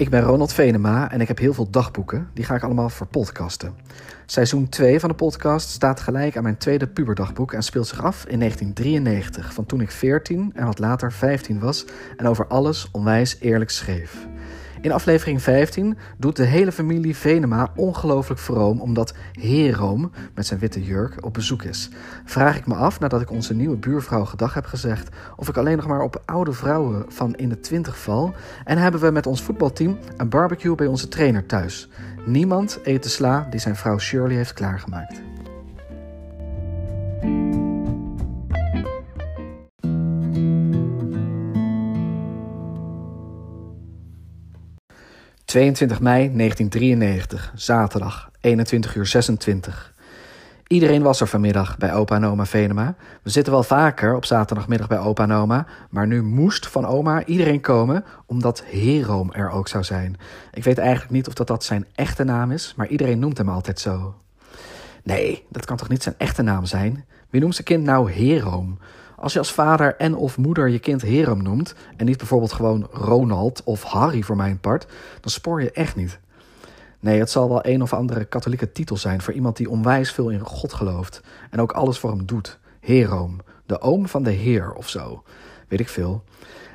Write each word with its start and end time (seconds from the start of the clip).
Ik 0.00 0.10
ben 0.10 0.22
Ronald 0.22 0.52
Venema 0.52 1.10
en 1.10 1.20
ik 1.20 1.28
heb 1.28 1.38
heel 1.38 1.54
veel 1.54 1.70
dagboeken. 1.70 2.28
Die 2.34 2.44
ga 2.44 2.54
ik 2.54 2.62
allemaal 2.62 2.88
verpodcasten. 2.88 3.74
Seizoen 4.26 4.68
2 4.68 5.00
van 5.00 5.08
de 5.08 5.14
podcast 5.14 5.68
staat 5.68 6.00
gelijk 6.00 6.36
aan 6.36 6.42
mijn 6.42 6.56
tweede 6.56 6.86
puberdagboek 6.86 7.52
en 7.52 7.62
speelt 7.62 7.86
zich 7.86 8.02
af 8.02 8.24
in 8.26 8.38
1993, 8.38 9.54
van 9.54 9.66
toen 9.66 9.80
ik 9.80 9.90
14 9.90 10.52
en 10.54 10.64
wat 10.66 10.78
later 10.78 11.12
15 11.12 11.58
was 11.58 11.84
en 12.16 12.26
over 12.26 12.46
alles 12.46 12.88
onwijs 12.92 13.36
eerlijk 13.40 13.70
schreef. 13.70 14.26
In 14.80 14.92
aflevering 14.92 15.42
15 15.42 15.96
doet 16.18 16.36
de 16.36 16.44
hele 16.44 16.72
familie 16.72 17.16
Venema 17.16 17.72
ongelooflijk 17.76 18.40
vroom 18.40 18.80
omdat 18.80 19.14
Heroom 19.32 20.10
met 20.34 20.46
zijn 20.46 20.60
witte 20.60 20.84
jurk 20.84 21.24
op 21.24 21.34
bezoek 21.34 21.62
is. 21.62 21.88
Vraag 22.24 22.56
ik 22.56 22.66
me 22.66 22.74
af, 22.74 23.00
nadat 23.00 23.20
ik 23.20 23.30
onze 23.30 23.54
nieuwe 23.54 23.76
buurvrouw 23.76 24.24
gedag 24.24 24.54
heb 24.54 24.64
gezegd, 24.64 25.16
of 25.36 25.48
ik 25.48 25.56
alleen 25.56 25.76
nog 25.76 25.86
maar 25.86 26.02
op 26.02 26.22
oude 26.24 26.52
vrouwen 26.52 27.04
van 27.08 27.34
in 27.34 27.48
de 27.48 27.60
twintig 27.60 27.98
val. 27.98 28.34
En 28.64 28.78
hebben 28.78 29.00
we 29.00 29.10
met 29.10 29.26
ons 29.26 29.42
voetbalteam 29.42 29.98
een 30.16 30.28
barbecue 30.28 30.74
bij 30.74 30.86
onze 30.86 31.08
trainer 31.08 31.46
thuis. 31.46 31.88
Niemand 32.26 32.78
eet 32.82 33.02
de 33.02 33.08
sla 33.08 33.46
die 33.50 33.60
zijn 33.60 33.76
vrouw 33.76 33.98
Shirley 33.98 34.36
heeft 34.36 34.52
klaargemaakt. 34.52 35.29
22 45.50 46.00
mei 46.00 46.36
1993, 46.36 47.52
zaterdag, 47.54 48.30
21 48.40 48.94
uur 48.94 49.06
26. 49.06 49.92
Iedereen 50.66 51.02
was 51.02 51.20
er 51.20 51.26
vanmiddag 51.26 51.78
bij 51.78 51.94
opa 51.94 52.16
en 52.16 52.24
oma 52.24 52.46
Venema. 52.46 52.94
We 53.22 53.30
zitten 53.30 53.52
wel 53.52 53.62
vaker 53.62 54.14
op 54.14 54.24
zaterdagmiddag 54.24 54.88
bij 54.88 54.98
opa 54.98 55.22
en 55.22 55.32
oma, 55.32 55.66
maar 55.88 56.06
nu 56.06 56.22
moest 56.22 56.66
van 56.66 56.86
oma 56.86 57.24
iedereen 57.24 57.60
komen 57.60 58.04
omdat 58.26 58.62
Heroom 58.66 59.32
er 59.32 59.50
ook 59.50 59.68
zou 59.68 59.84
zijn. 59.84 60.16
Ik 60.52 60.64
weet 60.64 60.78
eigenlijk 60.78 61.10
niet 61.10 61.28
of 61.28 61.34
dat, 61.34 61.46
dat 61.46 61.64
zijn 61.64 61.86
echte 61.94 62.24
naam 62.24 62.50
is, 62.50 62.74
maar 62.76 62.88
iedereen 62.88 63.18
noemt 63.18 63.38
hem 63.38 63.48
altijd 63.48 63.80
zo. 63.80 64.14
Nee, 65.02 65.44
dat 65.48 65.64
kan 65.64 65.76
toch 65.76 65.88
niet 65.88 66.02
zijn 66.02 66.14
echte 66.18 66.42
naam 66.42 66.64
zijn? 66.64 67.04
Wie 67.30 67.40
noemt 67.40 67.54
zijn 67.54 67.66
kind 67.66 67.84
nou 67.84 68.12
Heroom? 68.12 68.78
Als 69.20 69.32
je 69.32 69.38
als 69.38 69.52
vader 69.52 69.96
en 69.96 70.14
of 70.16 70.38
moeder 70.38 70.68
je 70.68 70.78
kind 70.78 71.02
Herum 71.02 71.42
noemt 71.42 71.74
en 71.96 72.06
niet 72.06 72.18
bijvoorbeeld 72.18 72.52
gewoon 72.52 72.88
Ronald 72.92 73.62
of 73.64 73.82
Harry 73.82 74.22
voor 74.22 74.36
mijn 74.36 74.58
part, 74.58 74.86
dan 75.20 75.30
spoor 75.30 75.62
je 75.62 75.70
echt 75.70 75.96
niet. 75.96 76.18
Nee, 77.00 77.18
het 77.18 77.30
zal 77.30 77.48
wel 77.48 77.66
een 77.66 77.82
of 77.82 77.92
andere 77.92 78.24
katholieke 78.24 78.72
titel 78.72 78.96
zijn 78.96 79.22
voor 79.22 79.32
iemand 79.32 79.56
die 79.56 79.70
onwijs 79.70 80.12
veel 80.12 80.28
in 80.28 80.40
God 80.40 80.72
gelooft 80.72 81.22
en 81.50 81.60
ook 81.60 81.72
alles 81.72 81.98
voor 81.98 82.10
hem 82.10 82.26
doet. 82.26 82.58
Heroom, 82.80 83.40
de 83.66 83.80
oom 83.80 84.08
van 84.08 84.22
de 84.22 84.30
Heer 84.30 84.72
of 84.72 84.88
zo. 84.88 85.22
Weet 85.68 85.80
ik 85.80 85.88
veel. 85.88 86.24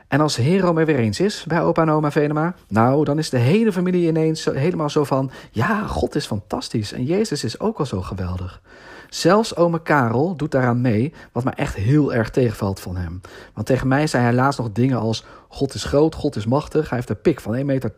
En 0.07 0.21
als 0.21 0.35
Heroom 0.35 0.77
er 0.77 0.85
weer 0.85 0.99
eens 0.99 1.19
is 1.19 1.43
bij 1.47 1.61
opa 1.61 1.81
en 1.81 1.89
oma 1.89 2.11
Venema, 2.11 2.55
nou, 2.67 3.03
dan 3.03 3.17
is 3.17 3.29
de 3.29 3.37
hele 3.37 3.71
familie 3.71 4.07
ineens 4.07 4.45
helemaal 4.45 4.89
zo 4.89 5.03
van: 5.03 5.31
ja, 5.51 5.87
God 5.87 6.15
is 6.15 6.25
fantastisch 6.25 6.91
en 6.91 7.03
Jezus 7.03 7.43
is 7.43 7.59
ook 7.59 7.79
al 7.79 7.85
zo 7.85 8.01
geweldig. 8.01 8.61
Zelfs 9.09 9.55
ome 9.55 9.81
Karel 9.81 10.35
doet 10.35 10.51
daaraan 10.51 10.81
mee, 10.81 11.13
wat 11.31 11.43
me 11.43 11.51
echt 11.51 11.75
heel 11.75 12.13
erg 12.13 12.29
tegenvalt 12.29 12.79
van 12.79 12.95
hem. 12.95 13.21
Want 13.53 13.67
tegen 13.67 13.87
mij 13.87 14.07
zei 14.07 14.23
hij 14.23 14.33
laatst 14.33 14.59
nog 14.59 14.71
dingen 14.71 14.99
als: 14.99 15.25
God 15.47 15.73
is 15.73 15.83
groot, 15.83 16.15
God 16.15 16.35
is 16.35 16.45
machtig, 16.45 16.89
hij 16.89 16.97
heeft 16.97 17.09
een 17.09 17.21
pik 17.21 17.41
van 17.41 17.55
1,80 17.55 17.65
meter. 17.65 17.91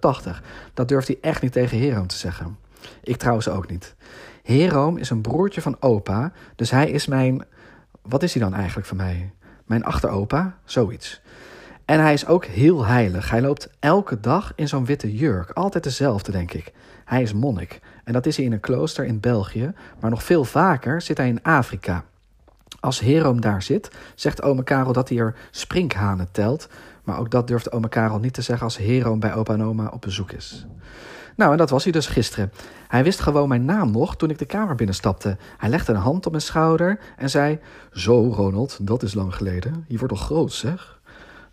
Dat 0.74 0.88
durft 0.88 1.08
hij 1.08 1.18
echt 1.22 1.42
niet 1.42 1.52
tegen 1.52 1.80
Heroom 1.80 2.08
te 2.08 2.18
zeggen. 2.18 2.58
Ik 3.04 3.18
trouwens 3.18 3.50
ook 3.50 3.70
niet. 3.70 3.96
Heroom 4.44 4.98
is 4.98 5.10
een 5.10 5.22
broertje 5.22 5.62
van 5.62 5.78
opa, 5.80 6.32
dus 6.56 6.72
hij 6.72 6.90
is 6.90 7.08
mijn. 7.08 7.46
Wat 8.02 8.24
is 8.24 8.34
hij 8.34 8.44
dan 8.44 8.54
eigenlijk 8.54 8.88
voor 8.88 8.98
mij? 8.98 9.32
Mijn 9.66 9.84
achteropa? 9.84 10.58
Zoiets. 10.66 11.22
En 11.88 12.00
hij 12.00 12.14
is 12.14 12.26
ook 12.26 12.46
heel 12.46 12.86
heilig. 12.86 13.30
Hij 13.30 13.42
loopt 13.42 13.70
elke 13.80 14.20
dag 14.20 14.52
in 14.56 14.68
zo'n 14.68 14.86
witte 14.86 15.16
jurk. 15.16 15.52
Altijd 15.52 15.84
dezelfde, 15.84 16.32
denk 16.32 16.54
ik. 16.54 16.74
Hij 17.06 17.22
is 17.22 17.34
monnik. 17.34 17.80
En 18.04 18.14
dat 18.14 18.26
is 18.26 18.36
hij 18.36 18.46
in 18.46 18.52
een 18.52 18.60
klooster 18.60 19.06
in 19.06 19.20
België. 19.20 19.74
Maar 20.00 20.10
nog 20.10 20.24
veel 20.24 20.44
vaker 20.44 21.02
zit 21.02 21.18
hij 21.18 21.28
in 21.28 21.44
Afrika. 21.44 22.04
Als 22.80 23.00
Heroom 23.00 23.42
daar 23.42 23.62
zit, 23.62 23.92
zegt 24.16 24.42
ome 24.42 24.64
Karel 24.64 24.94
dat 24.94 25.10
hij 25.10 25.18
er 25.18 25.36
sprinkhanen 25.52 26.32
telt. 26.32 26.70
Maar 27.04 27.20
ook 27.20 27.32
dat 27.32 27.48
durft 27.48 27.72
ome 27.72 27.90
Karel 27.90 28.20
niet 28.20 28.34
te 28.34 28.42
zeggen 28.42 28.66
als 28.66 28.78
Heroom 28.78 29.20
bij 29.20 29.34
opa 29.34 29.54
en 29.54 29.64
oma 29.64 29.88
op 29.88 30.02
bezoek 30.02 30.32
is. 30.32 30.68
Nou, 31.36 31.52
en 31.52 31.58
dat 31.58 31.70
was 31.70 31.84
hij 31.84 31.92
dus 31.92 32.08
gisteren. 32.08 32.52
Hij 32.88 33.04
wist 33.04 33.20
gewoon 33.20 33.48
mijn 33.48 33.66
naam 33.66 33.92
nog 33.92 34.16
toen 34.16 34.30
ik 34.30 34.38
de 34.38 34.46
kamer 34.46 34.76
binnenstapte. 34.76 35.38
Hij 35.58 35.70
legde 35.70 35.94
een 35.94 36.00
hand 36.00 36.26
op 36.26 36.32
mijn 36.32 36.44
schouder 36.44 37.00
en 37.18 37.30
zei: 37.30 37.60
Zo, 37.92 38.34
Ronald, 38.34 38.78
dat 38.82 39.04
is 39.04 39.14
lang 39.14 39.36
geleden. 39.36 39.86
Je 39.88 39.98
wordt 39.98 40.14
al 40.14 40.20
groot, 40.20 40.52
zeg. 40.52 40.97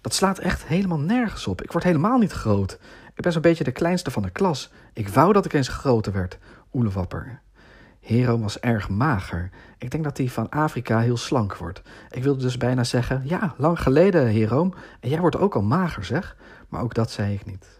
Dat 0.04 0.14
slaat 0.14 0.38
echt 0.38 0.64
helemaal 0.64 0.98
nergens 0.98 1.46
op. 1.46 1.62
Ik 1.62 1.72
word 1.72 1.84
helemaal 1.84 2.18
niet 2.18 2.32
groot. 2.32 2.78
Ik 3.14 3.22
ben 3.22 3.32
zo'n 3.32 3.42
beetje 3.42 3.64
de 3.64 3.72
kleinste 3.72 4.10
van 4.10 4.22
de 4.22 4.30
klas. 4.30 4.72
Ik 4.92 5.08
wou 5.08 5.32
dat 5.32 5.44
ik 5.44 5.52
eens 5.52 5.68
groter 5.68 6.12
werd. 6.12 6.38
Oelewapper. 6.72 7.40
Hero 8.00 8.38
was 8.38 8.60
erg 8.60 8.88
mager. 8.88 9.50
Ik 9.78 9.90
denk 9.90 10.04
dat 10.04 10.16
hij 10.16 10.28
van 10.28 10.48
Afrika 10.48 11.00
heel 11.00 11.16
slank 11.16 11.56
wordt. 11.56 11.82
Ik 12.10 12.22
wilde 12.22 12.42
dus 12.42 12.56
bijna 12.56 12.84
zeggen: 12.84 13.22
Ja, 13.24 13.54
lang 13.56 13.80
geleden, 13.80 14.26
Hero. 14.26 14.74
En 15.00 15.08
jij 15.08 15.20
wordt 15.20 15.38
ook 15.38 15.54
al 15.54 15.62
mager, 15.62 16.04
zeg. 16.04 16.36
Maar 16.68 16.82
ook 16.82 16.94
dat 16.94 17.10
zei 17.10 17.34
ik 17.34 17.46
niet. 17.46 17.73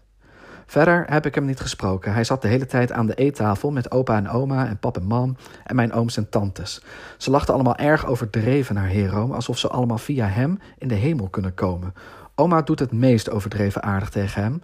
Verder 0.65 1.05
heb 1.09 1.25
ik 1.25 1.35
hem 1.35 1.45
niet 1.45 1.59
gesproken. 1.59 2.13
Hij 2.13 2.23
zat 2.23 2.41
de 2.41 2.47
hele 2.47 2.65
tijd 2.65 2.91
aan 2.91 3.05
de 3.05 3.15
eettafel 3.15 3.71
met 3.71 3.91
opa 3.91 4.17
en 4.17 4.29
oma 4.29 4.67
en 4.67 4.77
pap 4.77 4.97
en 4.97 5.05
mam 5.05 5.35
en 5.63 5.75
mijn 5.75 5.93
ooms 5.93 6.17
en 6.17 6.29
tantes. 6.29 6.83
Ze 7.17 7.31
lachten 7.31 7.53
allemaal 7.53 7.75
erg 7.77 8.05
overdreven 8.05 8.75
naar 8.75 8.87
Hero, 8.87 9.33
alsof 9.33 9.57
ze 9.57 9.67
allemaal 9.67 9.97
via 9.97 10.27
hem 10.27 10.59
in 10.77 10.87
de 10.87 10.95
hemel 10.95 11.27
kunnen 11.27 11.53
komen. 11.53 11.93
Oma 12.35 12.61
doet 12.61 12.79
het 12.79 12.91
meest 12.91 13.29
overdreven 13.29 13.83
aardig 13.83 14.09
tegen 14.09 14.41
hem, 14.41 14.61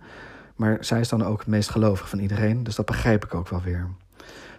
maar 0.56 0.78
zij 0.80 1.00
is 1.00 1.10
dan 1.10 1.26
ook 1.26 1.40
het 1.40 1.48
meest 1.48 1.70
gelovig 1.70 2.10
van 2.10 2.20
iedereen, 2.20 2.64
dus 2.64 2.76
dat 2.76 2.86
begrijp 2.86 3.26
ik 3.26 3.34
ook 3.34 3.50
wel 3.50 3.62
weer. 3.62 3.88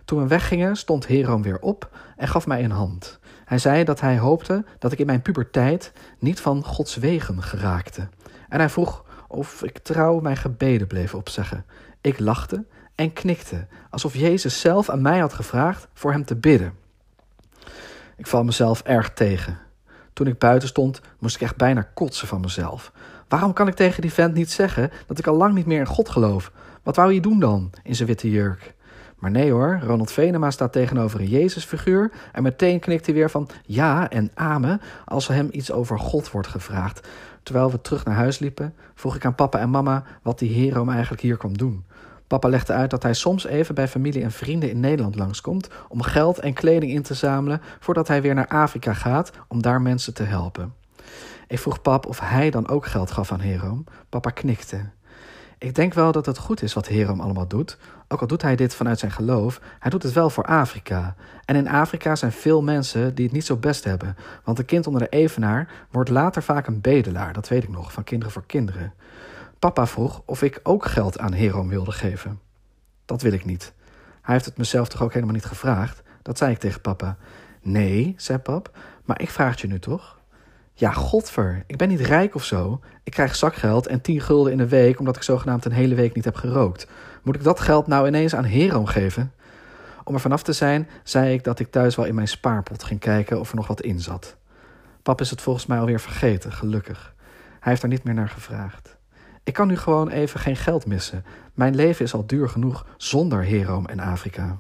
Toen 0.05 0.19
we 0.19 0.27
weggingen, 0.27 0.77
stond 0.77 1.09
Heroom 1.09 1.43
weer 1.43 1.59
op 1.59 1.91
en 2.17 2.29
gaf 2.29 2.47
mij 2.47 2.65
een 2.65 2.71
hand. 2.71 3.19
Hij 3.45 3.59
zei 3.59 3.85
dat 3.85 4.01
hij 4.01 4.19
hoopte 4.19 4.65
dat 4.79 4.93
ik 4.93 4.99
in 4.99 5.07
mijn 5.07 5.23
puberteit 5.23 5.93
niet 6.19 6.41
van 6.41 6.65
Gods 6.65 6.97
wegen 6.97 7.43
geraakte. 7.43 8.09
En 8.49 8.59
hij 8.59 8.69
vroeg 8.69 9.05
of 9.33 9.63
ik 9.63 9.79
trouw 9.79 10.21
mijn 10.21 10.37
gebeden 10.37 10.87
bleef 10.87 11.15
opzeggen. 11.15 11.65
Ik 12.01 12.19
lachte 12.19 12.65
en 12.95 13.13
knikte, 13.13 13.67
alsof 13.91 14.15
Jezus 14.15 14.61
zelf 14.61 14.91
aan 14.91 15.03
mij 15.03 15.19
had 15.19 15.33
gevraagd 15.33 15.89
voor 15.95 16.13
hem 16.13 16.25
te 16.25 16.37
bidden. 16.37 16.73
Ik 18.17 18.27
val 18.27 18.45
mezelf 18.45 18.83
erg 18.83 19.13
tegen. 19.13 19.59
Toen 20.13 20.27
ik 20.27 20.39
buiten 20.39 20.69
stond, 20.69 21.01
moest 21.19 21.35
ik 21.35 21.41
echt 21.41 21.57
bijna 21.57 21.89
kotsen 21.95 22.29
van 22.29 22.41
mezelf. 22.41 22.93
Waarom 23.29 23.53
kan 23.53 23.69
ik 23.69 23.75
tegen 23.75 24.03
die 24.03 24.13
vent 24.13 24.35
niet 24.35 24.51
zeggen 24.51 24.91
dat 25.07 25.19
ik 25.19 25.27
al 25.27 25.37
lang 25.37 25.55
niet 25.55 25.67
meer 25.67 25.81
in 25.81 25.87
God 25.87 26.09
geloof? 26.09 26.53
Wat 26.83 26.97
wou 26.97 27.13
je 27.13 27.21
doen 27.21 27.41
dan 27.41 27.71
in 27.83 27.95
zijn 27.95 28.09
witte 28.09 28.31
jurk? 28.31 28.75
Maar 29.23 29.31
nee 29.31 29.51
hoor, 29.51 29.81
Ronald 29.83 30.13
Venema 30.13 30.51
staat 30.51 30.73
tegenover 30.73 31.21
een 31.21 31.29
Jezusfiguur 31.29 32.13
en 32.33 32.43
meteen 32.43 32.81
knikt 32.81 33.07
hij 33.07 33.15
weer 33.15 33.31
van 33.31 33.49
ja 33.67 34.11
en 34.11 34.31
amen 34.35 34.81
als 35.05 35.29
er 35.29 35.35
hem 35.35 35.49
iets 35.51 35.73
over 35.73 35.99
God 35.99 36.31
wordt 36.31 36.49
gevraagd. 36.49 37.09
Terwijl 37.43 37.71
we 37.71 37.81
terug 37.81 38.05
naar 38.05 38.15
huis 38.15 38.39
liepen, 38.39 38.75
vroeg 38.95 39.17
ik 39.17 39.25
aan 39.25 39.35
papa 39.35 39.59
en 39.59 39.71
mama 39.71 40.05
wat 40.23 40.39
die 40.39 40.69
Herom 40.69 40.89
eigenlijk 40.89 41.23
hier 41.23 41.37
kwam 41.37 41.57
doen. 41.57 41.85
Papa 42.27 42.49
legde 42.49 42.73
uit 42.73 42.91
dat 42.91 43.03
hij 43.03 43.15
soms 43.15 43.47
even 43.47 43.75
bij 43.75 43.89
familie 43.89 44.23
en 44.23 44.33
vrienden 44.33 44.71
in 44.71 44.81
Nederland 44.81 45.17
langskomt 45.17 45.69
om 45.89 46.03
geld 46.03 46.39
en 46.39 46.53
kleding 46.53 46.93
in 46.93 47.03
te 47.03 47.15
zamelen 47.15 47.61
voordat 47.81 48.09
hij 48.09 48.23
weer 48.23 48.35
naar 48.35 48.49
Afrika 48.49 48.95
gaat 48.95 49.33
om 49.49 49.63
daar 49.63 49.83
mensen 49.83 50.15
te 50.15 50.23
helpen. 50.23 50.75
Ik 51.47 51.59
vroeg 51.59 51.83
pap 51.83 52.07
of 52.07 52.21
hij 52.21 52.51
dan 52.51 52.69
ook 52.69 52.87
geld 52.87 53.11
gaf 53.11 53.33
aan 53.33 53.41
Herom. 53.41 53.85
Papa 54.09 54.31
knikte. 54.31 54.91
Ik 55.63 55.75
denk 55.75 55.95
wel 55.95 56.13
dat 56.13 56.27
het 56.27 56.39
goed 56.39 56.63
is 56.63 56.73
wat 56.73 56.89
Herom 56.89 57.21
allemaal 57.21 57.47
doet, 57.49 57.79
ook 58.09 58.21
al 58.21 58.27
doet 58.27 58.43
hij 58.43 58.57
dit 58.57 58.75
vanuit 58.75 58.99
zijn 58.99 59.11
geloof, 59.11 59.61
hij 59.79 59.91
doet 59.91 60.03
het 60.03 60.13
wel 60.13 60.31
voor 60.31 60.45
Afrika. 60.45 61.15
En 61.45 61.57
in 61.57 61.69
Afrika 61.69 62.17
zijn 62.17 62.33
veel 62.33 62.63
mensen 62.63 63.15
die 63.15 63.25
het 63.25 63.35
niet 63.35 63.45
zo 63.45 63.57
best 63.57 63.85
hebben, 63.85 64.17
want 64.45 64.59
een 64.59 64.65
kind 64.65 64.87
onder 64.87 65.03
de 65.03 65.09
evenaar 65.09 65.87
wordt 65.91 66.11
later 66.11 66.43
vaak 66.43 66.67
een 66.67 66.81
bedelaar, 66.81 67.33
dat 67.33 67.49
weet 67.49 67.63
ik 67.63 67.69
nog, 67.69 67.93
van 67.93 68.05
kinderen 68.05 68.33
voor 68.33 68.47
kinderen. 68.47 68.93
Papa 69.59 69.87
vroeg 69.87 70.23
of 70.25 70.43
ik 70.43 70.61
ook 70.63 70.87
geld 70.87 71.19
aan 71.19 71.33
Herom 71.33 71.69
wilde 71.69 71.93
geven. 71.93 72.41
Dat 73.05 73.23
wil 73.23 73.33
ik 73.33 73.45
niet. 73.45 73.73
Hij 74.23 74.35
heeft 74.35 74.47
het 74.47 74.57
mezelf 74.57 74.89
toch 74.89 75.03
ook 75.03 75.13
helemaal 75.13 75.35
niet 75.35 75.45
gevraagd? 75.45 76.03
Dat 76.23 76.39
zei 76.39 76.53
ik 76.53 76.59
tegen 76.59 76.81
papa. 76.81 77.17
Nee, 77.61 78.15
zei 78.17 78.39
pap, 78.39 78.79
maar 79.05 79.21
ik 79.21 79.31
vraag 79.31 79.51
het 79.51 79.61
je 79.61 79.67
nu 79.67 79.79
toch? 79.79 80.21
Ja, 80.75 80.93
godver, 80.93 81.65
ik 81.67 81.77
ben 81.77 81.89
niet 81.89 82.01
rijk 82.01 82.35
of 82.35 82.45
zo. 82.45 82.81
Ik 83.05 83.13
krijg 83.13 83.37
zakgeld 83.37 83.87
en 83.87 84.01
tien 84.01 84.21
gulden 84.21 84.53
in 84.53 84.59
de 84.59 84.69
week 84.69 84.99
omdat 84.99 85.17
ik 85.17 85.23
zogenaamd 85.23 85.65
een 85.65 85.73
hele 85.73 85.95
week 85.95 86.15
niet 86.15 86.25
heb 86.25 86.35
gerookt. 86.35 86.87
Moet 87.23 87.35
ik 87.35 87.43
dat 87.43 87.61
geld 87.61 87.87
nou 87.87 88.07
ineens 88.07 88.35
aan 88.35 88.45
Herom 88.45 88.87
geven? 88.87 89.33
Om 90.05 90.15
er 90.15 90.21
vanaf 90.21 90.43
te 90.43 90.53
zijn, 90.53 90.89
zei 91.03 91.35
ik 91.35 91.45
dat 91.45 91.59
ik 91.59 91.71
thuis 91.71 91.97
wel 91.97 92.05
in 92.05 92.15
mijn 92.15 92.29
spaarpot 92.29 92.85
ging 92.85 93.01
kijken 93.01 93.41
of 93.41 93.51
er 93.51 93.57
nog 93.57 93.67
wat 93.67 93.83
in 93.83 94.01
zat. 94.01 94.37
Pap 95.03 95.21
is 95.21 95.31
het 95.31 95.41
volgens 95.41 95.67
mij 95.67 95.79
alweer 95.79 96.01
vergeten, 96.01 96.53
gelukkig. 96.53 97.15
Hij 97.61 97.73
heeft 97.73 97.83
er 97.83 97.89
niet 97.89 98.05
meer 98.05 98.15
naar 98.15 98.29
gevraagd. 98.29 98.97
Ik 99.45 99.53
kan 99.53 99.69
nu 99.69 99.77
gewoon 99.77 100.09
even 100.09 100.41
geen 100.41 100.57
geld 100.57 100.87
missen. 100.87 101.25
Mijn 101.55 101.75
leven 101.75 102.05
is 102.05 102.15
al 102.15 102.27
duur 102.27 102.49
genoeg 102.49 102.87
zonder 102.97 103.45
Herom 103.45 103.87
en 103.87 104.01
Afrika. 104.01 104.59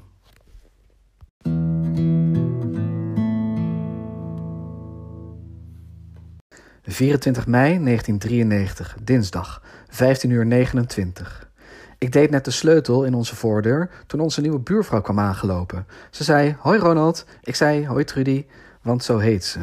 24 6.93 7.47
mei 7.47 7.85
1993, 7.85 8.97
dinsdag, 9.03 9.63
15 9.89 10.31
uur 10.31 10.47
29. 10.47 11.51
Ik 11.99 12.13
deed 12.13 12.31
net 12.31 12.45
de 12.45 12.51
sleutel 12.51 13.05
in 13.05 13.15
onze 13.15 13.37
voordeur 13.37 13.91
toen 14.07 14.21
onze 14.21 14.41
nieuwe 14.41 14.59
buurvrouw 14.59 15.01
kwam 15.01 15.19
aangelopen. 15.19 15.87
Ze 16.11 16.25
zei: 16.25 16.57
Hoi 16.59 16.79
Ronald. 16.79 17.27
Ik 17.43 17.55
zei: 17.55 17.87
Hoi 17.87 18.05
Trudy, 18.05 18.47
want 18.83 19.05
zo 19.05 19.19
heet 19.19 19.45
ze. 19.45 19.61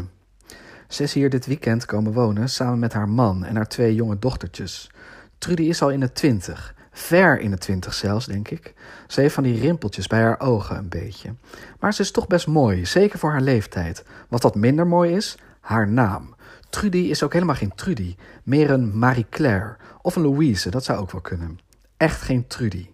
Ze 0.87 1.03
is 1.03 1.13
hier 1.13 1.29
dit 1.29 1.45
weekend 1.45 1.85
komen 1.85 2.13
wonen 2.13 2.49
samen 2.49 2.79
met 2.79 2.93
haar 2.93 3.09
man 3.09 3.45
en 3.45 3.55
haar 3.55 3.67
twee 3.67 3.95
jonge 3.95 4.19
dochtertjes. 4.19 4.91
Trudy 5.37 5.63
is 5.63 5.81
al 5.81 5.91
in 5.91 5.99
de 5.99 6.11
twintig, 6.11 6.75
ver 6.91 7.39
in 7.39 7.51
de 7.51 7.57
twintig 7.57 7.93
zelfs, 7.93 8.25
denk 8.25 8.49
ik. 8.49 8.73
Ze 9.07 9.21
heeft 9.21 9.33
van 9.33 9.43
die 9.43 9.59
rimpeltjes 9.59 10.07
bij 10.07 10.21
haar 10.21 10.39
ogen 10.39 10.77
een 10.77 10.89
beetje. 10.89 11.35
Maar 11.79 11.93
ze 11.93 12.01
is 12.01 12.11
toch 12.11 12.27
best 12.27 12.47
mooi, 12.47 12.85
zeker 12.85 13.19
voor 13.19 13.31
haar 13.31 13.41
leeftijd. 13.41 14.03
Wat 14.29 14.43
wat 14.43 14.55
minder 14.55 14.87
mooi 14.87 15.15
is, 15.15 15.37
haar 15.59 15.87
naam. 15.87 16.35
Trudy 16.69 16.97
is 16.97 17.23
ook 17.23 17.33
helemaal 17.33 17.55
geen 17.55 17.75
Trudy, 17.75 18.15
meer 18.43 18.71
een 18.71 18.97
Marie-Claire 18.97 19.77
of 20.01 20.15
een 20.15 20.21
Louise, 20.21 20.69
dat 20.69 20.83
zou 20.83 20.99
ook 20.99 21.11
wel 21.11 21.21
kunnen. 21.21 21.59
Echt 21.97 22.21
geen 22.21 22.47
Trudy. 22.47 22.89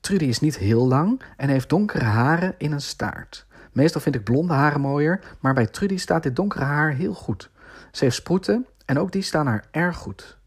Trudy 0.00 0.24
is 0.24 0.40
niet 0.40 0.56
heel 0.56 0.88
lang 0.88 1.22
en 1.36 1.48
heeft 1.48 1.68
donkere 1.68 2.04
haren 2.04 2.54
in 2.58 2.72
een 2.72 2.80
staart. 2.80 3.46
Meestal 3.72 4.00
vind 4.00 4.14
ik 4.14 4.24
blonde 4.24 4.52
haren 4.52 4.80
mooier, 4.80 5.20
maar 5.40 5.54
bij 5.54 5.66
Trudy 5.66 5.96
staat 5.96 6.22
dit 6.22 6.36
donkere 6.36 6.64
haar 6.64 6.92
heel 6.92 7.14
goed. 7.14 7.50
Ze 7.92 8.04
heeft 8.04 8.16
sproeten 8.16 8.66
en 8.84 8.98
ook 8.98 9.12
die 9.12 9.22
staan 9.22 9.46
haar 9.46 9.64
erg 9.70 9.96
goed. 9.96 10.38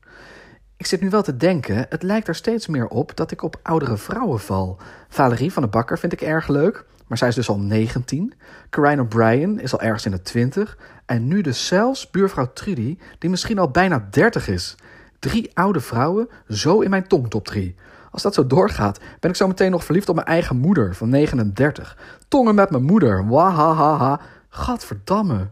Ik 0.77 0.85
zit 0.85 1.01
nu 1.01 1.09
wel 1.09 1.23
te 1.23 1.37
denken, 1.37 1.85
het 1.89 2.03
lijkt 2.03 2.27
er 2.27 2.35
steeds 2.35 2.67
meer 2.67 2.87
op 2.87 3.15
dat 3.15 3.31
ik 3.31 3.41
op 3.41 3.59
oudere 3.63 3.97
vrouwen 3.97 4.39
val. 4.39 4.79
Valerie 5.09 5.53
van 5.53 5.63
de 5.63 5.69
Bakker 5.69 5.99
vind 5.99 6.13
ik 6.13 6.21
erg 6.21 6.47
leuk, 6.47 6.85
maar 7.13 7.21
zij 7.21 7.31
is 7.31 7.47
dus 7.47 7.49
al 7.49 7.59
19. 7.59 8.33
Corinne 8.69 9.01
O'Brien 9.01 9.59
is 9.59 9.73
al 9.73 9.81
ergens 9.81 10.05
in 10.05 10.11
de 10.11 10.21
20. 10.21 10.77
En 11.05 11.27
nu 11.27 11.41
dus 11.41 11.67
zelfs 11.67 12.09
buurvrouw 12.09 12.53
Trudy, 12.53 12.97
die 13.19 13.29
misschien 13.29 13.59
al 13.59 13.69
bijna 13.69 14.07
30 14.11 14.47
is. 14.47 14.75
Drie 15.19 15.51
oude 15.53 15.79
vrouwen, 15.79 16.29
zo 16.47 16.79
in 16.79 16.89
mijn 16.89 17.07
tongtop 17.07 17.45
3. 17.45 17.75
Als 18.11 18.21
dat 18.21 18.33
zo 18.33 18.47
doorgaat, 18.47 18.99
ben 19.19 19.29
ik 19.29 19.35
zo 19.35 19.47
meteen 19.47 19.71
nog 19.71 19.83
verliefd 19.83 20.09
op 20.09 20.15
mijn 20.15 20.27
eigen 20.27 20.57
moeder 20.57 20.95
van 20.95 21.09
39. 21.09 21.97
Tongen 22.27 22.55
met 22.55 22.69
mijn 22.69 22.83
moeder, 22.83 23.27
wahahaha. 23.27 24.19
Gadverdamme. 24.49 25.49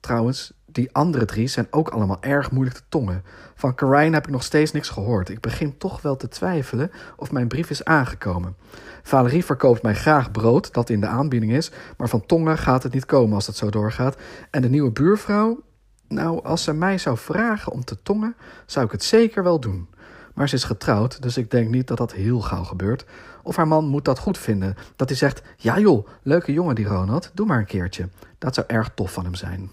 Trouwens, 0.00 0.52
die 0.72 0.92
andere 0.92 1.24
drie 1.24 1.46
zijn 1.46 1.66
ook 1.70 1.88
allemaal 1.88 2.18
erg 2.20 2.50
moeilijk 2.50 2.76
te 2.76 2.82
tongen. 2.88 3.22
Van 3.54 3.74
Karine 3.74 4.14
heb 4.14 4.26
ik 4.26 4.32
nog 4.32 4.42
steeds 4.42 4.72
niks 4.72 4.88
gehoord. 4.88 5.28
Ik 5.28 5.40
begin 5.40 5.78
toch 5.78 6.02
wel 6.02 6.16
te 6.16 6.28
twijfelen 6.28 6.90
of 7.16 7.32
mijn 7.32 7.48
brief 7.48 7.70
is 7.70 7.84
aangekomen. 7.84 8.56
Valerie 9.02 9.44
verkoopt 9.44 9.82
mij 9.82 9.94
graag 9.94 10.30
brood, 10.30 10.74
dat 10.74 10.90
in 10.90 11.00
de 11.00 11.06
aanbieding 11.06 11.52
is, 11.52 11.70
maar 11.96 12.08
van 12.08 12.26
tongen 12.26 12.58
gaat 12.58 12.82
het 12.82 12.92
niet 12.92 13.06
komen 13.06 13.34
als 13.34 13.46
dat 13.46 13.56
zo 13.56 13.70
doorgaat. 13.70 14.16
En 14.50 14.62
de 14.62 14.68
nieuwe 14.68 14.90
buurvrouw, 14.90 15.62
nou, 16.08 16.44
als 16.44 16.62
ze 16.62 16.72
mij 16.72 16.98
zou 16.98 17.16
vragen 17.16 17.72
om 17.72 17.84
te 17.84 18.02
tongen, 18.02 18.36
zou 18.66 18.86
ik 18.86 18.92
het 18.92 19.04
zeker 19.04 19.42
wel 19.42 19.60
doen. 19.60 19.88
Maar 20.34 20.48
ze 20.48 20.54
is 20.54 20.64
getrouwd, 20.64 21.22
dus 21.22 21.36
ik 21.36 21.50
denk 21.50 21.68
niet 21.68 21.86
dat 21.86 21.98
dat 21.98 22.12
heel 22.12 22.40
gauw 22.40 22.64
gebeurt. 22.64 23.04
Of 23.42 23.56
haar 23.56 23.68
man 23.68 23.84
moet 23.86 24.04
dat 24.04 24.18
goed 24.18 24.38
vinden. 24.38 24.76
Dat 24.96 25.08
hij 25.08 25.18
zegt: 25.18 25.42
Ja, 25.56 25.78
joh, 25.78 26.06
leuke 26.22 26.52
jongen 26.52 26.74
die 26.74 26.86
Ronald, 26.86 27.30
doe 27.34 27.46
maar 27.46 27.58
een 27.58 27.66
keertje. 27.66 28.08
Dat 28.38 28.54
zou 28.54 28.66
erg 28.66 28.90
tof 28.94 29.12
van 29.12 29.24
hem 29.24 29.34
zijn. 29.34 29.70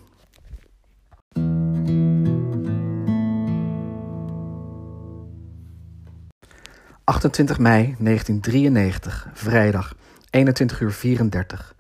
28 7.16 7.60
mei 7.60 7.96
1993, 8.00 9.28
vrijdag, 9.34 9.96
21 10.30 10.80
uur 10.80 10.92
34. 10.92 11.76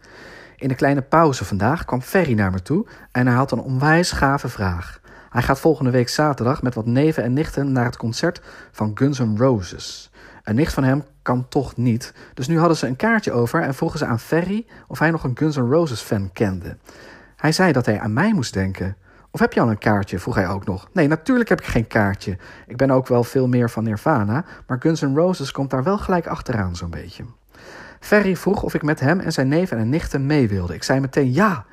In 0.57 0.67
de 0.67 0.75
kleine 0.75 1.01
pauze 1.01 1.45
vandaag 1.45 1.85
kwam 1.85 2.01
Ferry 2.01 2.33
naar 2.33 2.51
me 2.51 2.61
toe 2.61 2.85
en 3.11 3.27
hij 3.27 3.35
had 3.35 3.51
een 3.51 3.59
onwijs 3.59 4.11
gave 4.11 4.49
vraag. 4.49 4.99
Hij 5.29 5.41
gaat 5.41 5.59
volgende 5.59 5.91
week 5.91 6.09
zaterdag 6.09 6.61
met 6.61 6.75
wat 6.75 6.85
neven 6.85 7.23
en 7.23 7.33
nichten 7.33 7.71
naar 7.71 7.85
het 7.85 7.97
concert 7.97 8.41
van 8.71 8.91
Guns 8.93 9.19
N' 9.19 9.37
Roses. 9.37 10.11
Een 10.43 10.55
nicht 10.55 10.73
van 10.73 10.83
hem 10.83 11.03
kan 11.21 11.47
toch 11.49 11.75
niet, 11.75 12.13
dus 12.33 12.47
nu 12.47 12.59
hadden 12.59 12.77
ze 12.77 12.87
een 12.87 12.95
kaartje 12.95 13.31
over 13.31 13.61
en 13.61 13.73
vroegen 13.73 13.99
ze 13.99 14.05
aan 14.05 14.19
Ferry 14.19 14.65
of 14.87 14.99
hij 14.99 15.11
nog 15.11 15.23
een 15.23 15.37
Guns 15.37 15.55
N' 15.55 15.71
Roses 15.71 16.01
fan 16.01 16.29
kende. 16.33 16.77
Hij 17.35 17.51
zei 17.51 17.71
dat 17.71 17.85
hij 17.85 17.99
aan 17.99 18.13
mij 18.13 18.33
moest 18.33 18.53
denken. 18.53 18.97
Of 19.35 19.41
heb 19.41 19.53
je 19.53 19.61
al 19.61 19.69
een 19.69 19.77
kaartje? 19.77 20.19
vroeg 20.19 20.35
hij 20.35 20.47
ook 20.47 20.65
nog. 20.65 20.87
Nee, 20.93 21.07
natuurlijk 21.07 21.49
heb 21.49 21.59
ik 21.59 21.65
geen 21.65 21.87
kaartje. 21.87 22.37
Ik 22.67 22.77
ben 22.77 22.91
ook 22.91 23.07
wel 23.07 23.23
veel 23.23 23.47
meer 23.47 23.69
van 23.69 23.83
Nirvana, 23.83 24.45
maar 24.67 24.81
Guns 24.81 25.01
N' 25.01 25.15
Roses 25.15 25.51
komt 25.51 25.69
daar 25.69 25.83
wel 25.83 25.97
gelijk 25.97 26.27
achteraan 26.27 26.75
zo'n 26.75 26.89
beetje. 26.89 27.23
Ferry 27.99 28.35
vroeg 28.35 28.63
of 28.63 28.73
ik 28.73 28.81
met 28.83 28.99
hem 28.99 29.19
en 29.19 29.31
zijn 29.31 29.47
neven 29.47 29.77
en 29.77 29.89
nichten 29.89 30.25
mee 30.25 30.47
wilde. 30.47 30.73
Ik 30.73 30.83
zei 30.83 30.99
meteen 30.99 31.33
ja. 31.33 31.65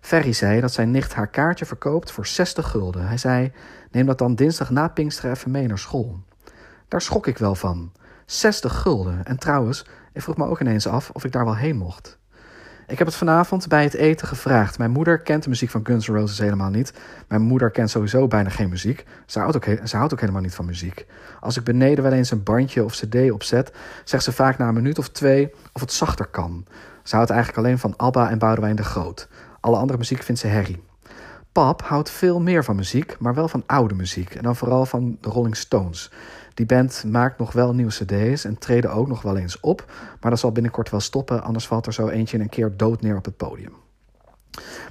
Ferry 0.00 0.32
zei 0.32 0.60
dat 0.60 0.72
zijn 0.72 0.90
nicht 0.90 1.14
haar 1.14 1.26
kaartje 1.26 1.64
verkoopt 1.64 2.10
voor 2.10 2.26
60 2.26 2.70
gulden. 2.70 3.06
Hij 3.06 3.18
zei: 3.18 3.52
Neem 3.90 4.06
dat 4.06 4.18
dan 4.18 4.34
dinsdag 4.34 4.70
na 4.70 4.88
Pinksteren 4.88 5.30
even 5.30 5.50
mee 5.50 5.66
naar 5.66 5.78
school. 5.78 6.18
Daar 6.88 7.02
schrok 7.02 7.26
ik 7.26 7.38
wel 7.38 7.54
van. 7.54 7.92
60 8.26 8.80
gulden. 8.80 9.24
En 9.24 9.38
trouwens, 9.38 9.86
ik 10.12 10.22
vroeg 10.22 10.36
me 10.36 10.46
ook 10.46 10.60
ineens 10.60 10.86
af 10.86 11.10
of 11.10 11.24
ik 11.24 11.32
daar 11.32 11.44
wel 11.44 11.56
heen 11.56 11.76
mocht. 11.76 12.18
Ik 12.86 12.98
heb 12.98 13.06
het 13.06 13.16
vanavond 13.16 13.68
bij 13.68 13.82
het 13.82 13.94
eten 13.94 14.26
gevraagd. 14.26 14.78
Mijn 14.78 14.90
moeder 14.90 15.18
kent 15.18 15.42
de 15.42 15.48
muziek 15.48 15.70
van 15.70 15.86
Guns 15.86 16.08
N' 16.08 16.12
Roses 16.12 16.38
helemaal 16.38 16.70
niet. 16.70 16.92
Mijn 17.28 17.42
moeder 17.42 17.70
kent 17.70 17.90
sowieso 17.90 18.26
bijna 18.26 18.48
geen 18.48 18.68
muziek. 18.68 19.04
Ze 19.26 19.38
houdt, 19.38 19.56
ook, 19.56 19.64
ze 19.84 19.96
houdt 19.96 20.12
ook 20.12 20.20
helemaal 20.20 20.42
niet 20.42 20.54
van 20.54 20.64
muziek. 20.64 21.06
Als 21.40 21.56
ik 21.56 21.64
beneden 21.64 22.04
wel 22.04 22.12
eens 22.12 22.30
een 22.30 22.42
bandje 22.42 22.84
of 22.84 22.92
cd 22.92 23.30
opzet, 23.30 23.72
zegt 24.04 24.24
ze 24.24 24.32
vaak 24.32 24.58
na 24.58 24.68
een 24.68 24.74
minuut 24.74 24.98
of 24.98 25.08
twee 25.08 25.52
of 25.72 25.80
het 25.80 25.92
zachter 25.92 26.26
kan. 26.26 26.66
Ze 27.02 27.14
houdt 27.14 27.30
eigenlijk 27.30 27.66
alleen 27.66 27.78
van 27.78 27.96
ABBA 27.96 28.30
en 28.30 28.38
Boudewijn 28.38 28.76
de 28.76 28.84
Groot. 28.84 29.28
Alle 29.60 29.76
andere 29.76 29.98
muziek 29.98 30.22
vindt 30.22 30.40
ze 30.40 30.46
herrie. 30.46 30.82
Pap 31.52 31.82
houdt 31.82 32.10
veel 32.10 32.40
meer 32.40 32.64
van 32.64 32.76
muziek, 32.76 33.16
maar 33.18 33.34
wel 33.34 33.48
van 33.48 33.62
oude 33.66 33.94
muziek. 33.94 34.34
En 34.34 34.42
dan 34.42 34.56
vooral 34.56 34.86
van 34.86 35.18
de 35.20 35.28
Rolling 35.28 35.56
Stones. 35.56 36.10
Die 36.54 36.66
band 36.66 37.04
maakt 37.06 37.38
nog 37.38 37.52
wel 37.52 37.74
nieuwe 37.74 37.92
cd's 37.92 38.44
en 38.44 38.58
treden 38.58 38.92
ook 38.92 39.08
nog 39.08 39.22
wel 39.22 39.36
eens 39.36 39.60
op. 39.60 39.92
Maar 40.20 40.30
dat 40.30 40.40
zal 40.40 40.52
binnenkort 40.52 40.90
wel 40.90 41.00
stoppen, 41.00 41.42
anders 41.42 41.66
valt 41.66 41.86
er 41.86 41.92
zo 41.92 42.08
eentje 42.08 42.38
een 42.38 42.48
keer 42.48 42.76
dood 42.76 43.00
neer 43.00 43.16
op 43.16 43.24
het 43.24 43.36
podium. 43.36 43.72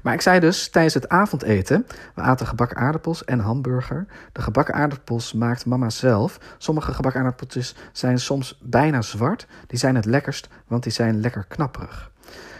Maar 0.01 0.13
ik 0.13 0.21
zei 0.21 0.39
dus 0.39 0.69
tijdens 0.69 0.93
het 0.93 1.09
avondeten, 1.09 1.87
we 2.15 2.21
aten 2.21 2.47
gebakken 2.47 2.77
aardappels 2.77 3.25
en 3.25 3.39
hamburger. 3.39 4.05
De 4.31 4.41
gebakken 4.41 4.73
aardappels 4.73 5.33
maakt 5.33 5.65
mama 5.65 5.89
zelf. 5.89 6.39
Sommige 6.57 6.93
gebakken 6.93 7.21
aardappeltjes 7.21 7.75
zijn 7.91 8.19
soms 8.19 8.59
bijna 8.63 9.01
zwart. 9.01 9.47
Die 9.67 9.79
zijn 9.79 9.95
het 9.95 10.05
lekkerst, 10.05 10.49
want 10.67 10.83
die 10.83 10.91
zijn 10.91 11.19
lekker 11.19 11.45
knapperig. 11.47 12.11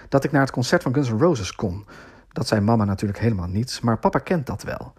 Dat 0.10 0.24
ik 0.24 0.32
naar 0.32 0.42
het 0.42 0.52
concert 0.52 0.84
van 0.84 0.94
Guns 0.94 1.10
N' 1.10 1.18
Roses 1.18 1.56
kom, 1.56 1.86
dat 2.32 2.48
zei 2.48 2.62
mama 2.62 2.86
natuurlijk 2.86 3.20
helemaal 3.20 3.48
niets, 3.48 3.80
maar 3.80 3.98
papa 3.98 4.20
kent 4.20 4.46
dat 4.46 4.64
wel. 4.64 4.94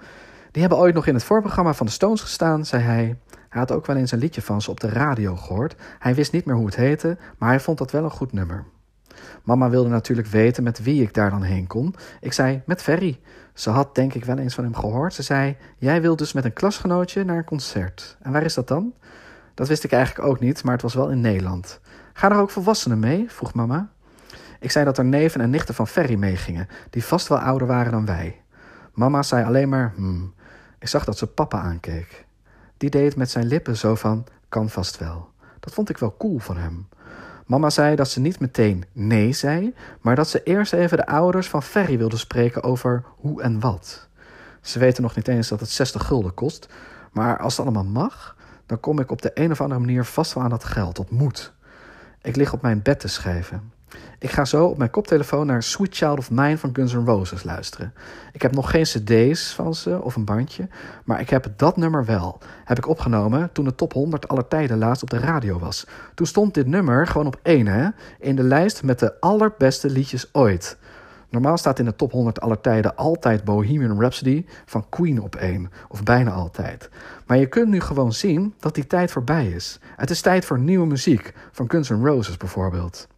Die 0.55 0.63
hebben 0.63 0.81
ooit 0.81 0.95
nog 0.95 1.07
in 1.07 1.15
het 1.15 1.25
voorprogramma 1.25 1.75
van 1.75 1.87
de 1.87 1.93
Stones 1.93 2.21
gestaan, 2.21 2.65
zei 2.65 2.83
hij. 2.83 3.17
Hij 3.49 3.61
had 3.61 3.73
ook 3.73 3.87
wel 3.87 3.97
eens 3.97 4.13
een 4.13 4.19
liedje 4.19 4.43
van 4.43 4.63
ze 4.63 4.71
op 4.71 4.81
de 4.81 4.89
radio 4.89 5.37
gehoord. 5.37 5.77
Hij 5.99 6.15
wist 6.15 6.33
niet 6.33 6.45
meer 6.45 6.55
hoe 6.55 6.67
het 6.67 6.77
heette, 6.77 7.17
maar 7.39 7.49
hij 7.49 7.61
vond 7.61 7.79
dat 7.79 7.91
wel 7.91 8.05
een 8.05 8.11
goed 8.11 8.33
nummer. 8.33 8.65
Mama 9.43 9.71
wilde 9.71 9.89
natuurlijk 9.89 10.29
weten 10.29 10.63
met 10.63 10.83
wie 10.83 11.03
ik 11.03 11.15
daar 11.15 11.31
dan 11.31 11.43
heen 11.43 11.67
kon. 11.67 11.95
Ik 12.21 12.33
zei, 12.33 12.63
met 12.67 12.83
Ferry. 12.83 13.21
Ze 13.55 13.71
had 13.71 13.95
denk 13.95 14.15
ik 14.15 14.25
wel 14.25 14.39
eens 14.39 14.55
van 14.55 14.65
hem 14.65 14.75
gehoord. 14.75 15.15
Ze 15.15 15.23
zei, 15.23 15.57
jij 15.79 16.03
wilt 16.03 16.19
dus 16.19 16.33
met 16.33 16.45
een 16.45 16.53
klasgenootje 16.53 17.25
naar 17.25 17.37
een 17.37 17.45
concert. 17.45 18.17
En 18.23 18.33
waar 18.33 18.45
is 18.45 18.55
dat 18.55 18.69
dan? 18.69 18.95
Dat 19.55 19.69
wist 19.69 19.85
ik 19.85 19.93
eigenlijk 19.93 20.29
ook 20.29 20.41
niet, 20.41 20.65
maar 20.65 20.73
het 20.73 20.83
was 20.83 20.95
wel 20.95 21.11
in 21.11 21.21
Nederland. 21.21 21.81
Gaan 22.13 22.33
er 22.33 22.39
ook 22.39 22.51
volwassenen 22.51 22.99
mee? 22.99 23.25
vroeg 23.29 23.55
mama. 23.55 23.91
Ik 24.61 24.71
zei 24.71 24.85
dat 24.85 24.99
er 24.99 25.05
neven 25.05 25.41
en 25.41 25.51
nichten 25.51 25.75
van 25.75 25.89
Ferry 25.89 26.15
meegingen, 26.15 26.69
die 26.91 27.05
vast 27.05 27.29
wel 27.29 27.39
ouder 27.39 27.67
waren 27.67 27.93
dan 27.93 28.07
wij. 28.07 28.43
Mama 28.93 29.23
zei 29.23 29.45
alleen 29.45 29.69
maar, 29.69 29.93
hmm. 29.97 30.35
Ik 30.85 30.91
zag 30.91 31.05
dat 31.05 31.19
ze 31.19 31.27
papa 31.27 31.61
aankeek. 31.61 32.25
Die 32.77 32.91
deed 32.91 33.17
met 33.17 33.31
zijn 33.31 33.47
lippen 33.47 33.77
zo 33.77 33.95
van, 33.95 34.27
kan 34.49 34.71
vast 34.71 34.99
wel. 34.99 35.29
Dat 35.61 35.75
vond 35.75 35.89
ik 35.89 35.99
wel 35.99 36.15
cool 36.19 36.39
van 36.39 36.57
hem. 36.57 36.89
Mama 37.47 37.71
zei 37.71 37.97
dat 37.97 38.09
ze 38.09 38.21
niet 38.21 38.41
meteen 38.41 38.85
nee 38.93 39.33
zei, 39.33 39.75
maar 40.01 40.17
dat 40.17 40.29
ze 40.29 40.43
eerst 40.43 40.73
even 40.73 40.97
de 40.97 41.07
ouders 41.07 41.49
van 41.49 41.63
Ferry 41.63 41.99
wilde 41.99 42.17
spreken 42.17 42.63
over 42.63 43.05
hoe 43.17 43.43
en 43.43 43.61
wat. 43.61 44.09
Ze 44.61 44.79
weten 44.79 45.03
nog 45.03 45.17
niet 45.17 45.29
eens 45.29 45.49
dat 45.49 45.61
het 45.61 45.71
60 45.71 46.07
gulden 46.07 46.35
kost, 46.35 46.69
maar 47.13 47.39
als 47.39 47.57
het 47.57 47.67
allemaal 47.67 47.85
mag, 47.85 48.37
dan 48.67 48.81
kom 48.81 48.99
ik 48.99 49.11
op 49.11 49.23
de 49.23 49.31
een 49.35 49.51
of 49.51 49.61
andere 49.61 49.81
manier 49.81 50.05
vast 50.05 50.33
wel 50.33 50.45
aan 50.45 50.51
dat 50.51 50.65
geld, 50.65 50.97
dat 50.97 51.11
moet. 51.11 51.53
Ik 52.23 52.37
lig 52.37 52.53
op 52.53 52.63
mijn 52.63 52.83
bed 52.83 53.01
te 53.01 53.09
schrijven. 53.09 53.73
Ik 54.19 54.31
ga 54.31 54.45
zo 54.45 54.67
op 54.67 54.79
mijn 54.79 54.91
koptelefoon 54.91 55.47
naar 55.47 55.63
Sweet 55.63 55.97
Child 55.97 56.19
of 56.19 56.31
Mine 56.31 56.59
van 56.59 56.71
Guns 56.73 56.93
N' 56.93 57.05
Roses 57.05 57.43
luisteren. 57.43 57.95
Ik 58.33 58.43
heb 58.43 58.55
nog 58.55 58.71
geen 58.71 58.83
cd's 58.83 59.53
van 59.53 59.75
ze 59.75 60.03
of 60.03 60.17
een 60.17 60.25
bandje, 60.25 60.69
maar 61.05 61.21
ik 61.21 61.31
heb 61.31 61.53
dat 61.57 61.77
nummer 61.77 62.05
wel. 62.05 62.39
Heb 62.65 62.79
ik 62.79 62.89
opgenomen 62.89 63.53
toen 63.53 63.65
de 63.65 63.75
top 63.75 63.93
100 63.93 64.29
aller 64.29 64.49
tijden 64.49 64.79
laatst 64.79 65.03
op 65.03 65.11
de 65.11 65.19
radio 65.19 65.59
was. 65.59 65.87
Toen 66.15 66.27
stond 66.27 66.55
dit 66.55 66.67
nummer 66.67 67.07
gewoon 67.07 67.27
op 67.27 67.41
één 67.43 67.67
hè, 67.67 67.89
in 68.19 68.37
de 68.37 68.43
lijst 68.43 68.83
met 68.83 68.99
de 68.99 69.21
allerbeste 69.21 69.91
liedjes 69.91 70.29
ooit. 70.33 70.77
Normaal 71.35 71.57
staat 71.57 71.79
in 71.79 71.85
de 71.85 71.97
top 71.97 72.13
100 72.13 72.41
aller 72.41 72.61
tijden 72.61 72.97
altijd 72.97 73.45
Bohemian 73.45 74.01
Rhapsody 74.01 74.45
van 74.65 74.87
Queen 74.89 75.23
op 75.23 75.37
één, 75.37 75.71
of 75.89 76.03
bijna 76.03 76.31
altijd. 76.31 76.89
Maar 77.27 77.37
je 77.37 77.47
kunt 77.47 77.69
nu 77.69 77.81
gewoon 77.81 78.13
zien 78.13 78.55
dat 78.59 78.75
die 78.75 78.87
tijd 78.87 79.11
voorbij 79.11 79.47
is. 79.47 79.79
Het 79.97 80.11
is 80.11 80.21
tijd 80.21 80.45
voor 80.45 80.59
nieuwe 80.59 80.87
muziek, 80.87 81.35
van 81.53 81.71
Guns 81.71 81.89
N' 81.89 82.05
Roses 82.05 82.37
bijvoorbeeld. 82.37 83.09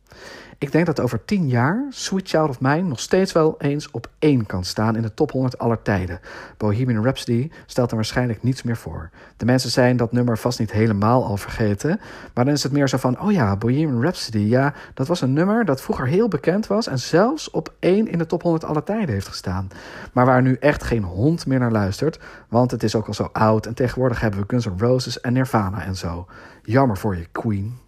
Ik 0.58 0.72
denk 0.72 0.86
dat 0.86 1.00
over 1.00 1.24
tien 1.24 1.48
jaar 1.48 1.86
Sweet 1.90 2.28
Child 2.28 2.48
of 2.48 2.60
Mine 2.60 2.82
nog 2.82 3.00
steeds 3.00 3.32
wel 3.32 3.54
eens 3.58 3.90
op 3.90 4.10
één 4.18 4.46
kan 4.46 4.64
staan 4.64 4.96
in 4.96 5.02
de 5.02 5.14
top 5.14 5.30
100 5.30 5.58
aller 5.58 5.82
tijden. 5.82 6.20
Bohemian 6.56 7.02
Rhapsody 7.02 7.50
stelt 7.66 7.90
er 7.90 7.96
waarschijnlijk 7.96 8.42
niets 8.42 8.62
meer 8.62 8.76
voor. 8.76 9.10
De 9.36 9.44
mensen 9.44 9.70
zijn 9.70 9.96
dat 9.96 10.12
nummer 10.12 10.38
vast 10.38 10.58
niet 10.58 10.72
helemaal 10.72 11.24
al 11.24 11.36
vergeten, 11.36 12.00
maar 12.34 12.44
dan 12.44 12.54
is 12.54 12.62
het 12.62 12.72
meer 12.72 12.88
zo 12.88 12.96
van: 12.96 13.20
oh 13.20 13.32
ja, 13.32 13.56
Bohemian 13.56 14.02
Rhapsody, 14.02 14.38
ja, 14.38 14.74
dat 14.94 15.06
was 15.06 15.20
een 15.20 15.32
nummer 15.32 15.64
dat 15.64 15.82
vroeger 15.82 16.06
heel 16.06 16.28
bekend 16.28 16.66
was 16.66 16.86
en 16.86 16.98
zelfs 16.98 17.50
op 17.50 17.74
één 17.78 18.08
in 18.08 18.18
de 18.18 18.26
top 18.26 18.42
100 18.42 18.64
aller 18.64 18.82
tijden 18.82 19.14
heeft 19.14 19.28
gestaan. 19.28 19.68
Maar 20.12 20.26
waar 20.26 20.42
nu 20.42 20.56
echt 20.60 20.84
geen 20.84 21.02
hond 21.02 21.46
meer 21.46 21.58
naar 21.58 21.72
luistert, 21.72 22.18
want 22.48 22.70
het 22.70 22.82
is 22.82 22.94
ook 22.94 23.06
al 23.06 23.14
zo 23.14 23.28
oud 23.32 23.66
en 23.66 23.74
tegenwoordig 23.74 24.20
hebben 24.20 24.40
we 24.40 24.46
Guns 24.48 24.66
N' 24.66 24.74
Roses 24.78 25.20
en 25.20 25.32
Nirvana 25.32 25.84
en 25.84 25.96
zo. 25.96 26.26
Jammer 26.62 26.96
voor 26.96 27.16
je, 27.16 27.26
Queen. 27.32 27.85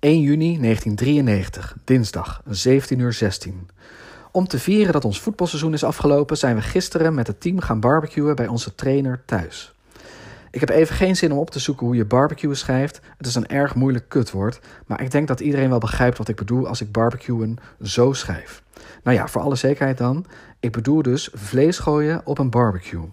1 0.00 0.20
juni 0.20 0.58
1993, 0.60 1.76
dinsdag, 1.84 2.42
17 2.48 2.98
uur 2.98 3.12
16. 3.12 3.68
Om 4.30 4.46
te 4.46 4.58
vieren 4.58 4.92
dat 4.92 5.04
ons 5.04 5.20
voetbalseizoen 5.20 5.72
is 5.72 5.84
afgelopen, 5.84 6.36
zijn 6.36 6.56
we 6.56 6.62
gisteren 6.62 7.14
met 7.14 7.26
het 7.26 7.40
team 7.40 7.60
gaan 7.60 7.80
barbecuen 7.80 8.36
bij 8.36 8.46
onze 8.46 8.74
trainer 8.74 9.22
thuis. 9.24 9.72
Ik 10.50 10.60
heb 10.60 10.68
even 10.68 10.96
geen 10.96 11.16
zin 11.16 11.32
om 11.32 11.38
op 11.38 11.50
te 11.50 11.58
zoeken 11.58 11.86
hoe 11.86 11.96
je 11.96 12.04
barbecue 12.04 12.54
schrijft. 12.54 13.00
Het 13.16 13.26
is 13.26 13.34
een 13.34 13.48
erg 13.48 13.74
moeilijk 13.74 14.08
kutwoord, 14.08 14.60
maar 14.86 15.02
ik 15.02 15.10
denk 15.10 15.28
dat 15.28 15.40
iedereen 15.40 15.68
wel 15.68 15.78
begrijpt 15.78 16.18
wat 16.18 16.28
ik 16.28 16.36
bedoel 16.36 16.66
als 16.66 16.80
ik 16.80 16.92
barbecuen 16.92 17.56
zo 17.82 18.12
schrijf. 18.12 18.62
Nou 19.02 19.16
ja, 19.16 19.28
voor 19.28 19.40
alle 19.40 19.56
zekerheid 19.56 19.98
dan. 19.98 20.26
Ik 20.60 20.72
bedoel 20.72 21.02
dus 21.02 21.28
vlees 21.32 21.78
gooien 21.78 22.20
op 22.24 22.38
een 22.38 22.50
barbecue. 22.50 23.08